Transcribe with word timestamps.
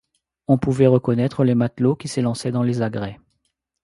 On 0.47 0.57
pouvait 0.57 0.87
reconnaître 0.87 1.43
les 1.43 1.53
matelots 1.53 1.95
qui 1.95 2.07
s’élançaient 2.07 2.49
dans 2.49 2.63
les 2.63 2.81
agrès. 2.81 3.19